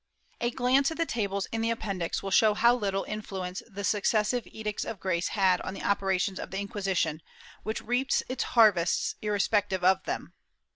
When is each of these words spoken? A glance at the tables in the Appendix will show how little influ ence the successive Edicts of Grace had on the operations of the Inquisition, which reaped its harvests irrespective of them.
A 0.39 0.49
glance 0.49 0.89
at 0.89 0.97
the 0.97 1.05
tables 1.05 1.45
in 1.51 1.61
the 1.61 1.69
Appendix 1.69 2.23
will 2.23 2.31
show 2.31 2.55
how 2.55 2.73
little 2.75 3.05
influ 3.07 3.47
ence 3.47 3.61
the 3.71 3.83
successive 3.83 4.47
Edicts 4.47 4.83
of 4.83 4.99
Grace 4.99 5.27
had 5.37 5.61
on 5.61 5.75
the 5.75 5.83
operations 5.83 6.39
of 6.39 6.49
the 6.49 6.57
Inquisition, 6.57 7.21
which 7.61 7.81
reaped 7.83 8.23
its 8.27 8.45
harvests 8.57 9.13
irrespective 9.21 9.83
of 9.83 10.03
them. 10.05 10.33